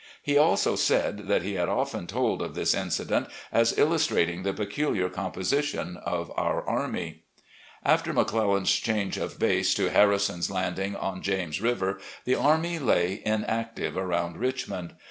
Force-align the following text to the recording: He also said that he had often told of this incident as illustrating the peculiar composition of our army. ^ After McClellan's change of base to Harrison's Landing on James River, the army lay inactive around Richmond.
He 0.23 0.35
also 0.35 0.75
said 0.75 1.27
that 1.27 1.43
he 1.43 1.53
had 1.53 1.69
often 1.69 2.07
told 2.07 2.41
of 2.41 2.55
this 2.55 2.73
incident 2.73 3.27
as 3.51 3.77
illustrating 3.77 4.41
the 4.41 4.51
peculiar 4.51 5.09
composition 5.09 5.95
of 5.97 6.31
our 6.35 6.67
army. 6.67 7.19
^ 7.39 7.43
After 7.85 8.11
McClellan's 8.11 8.71
change 8.73 9.17
of 9.17 9.37
base 9.37 9.75
to 9.75 9.91
Harrison's 9.91 10.49
Landing 10.49 10.95
on 10.95 11.21
James 11.21 11.61
River, 11.61 11.99
the 12.25 12.33
army 12.33 12.79
lay 12.79 13.21
inactive 13.23 13.95
around 13.95 14.37
Richmond. 14.37 14.95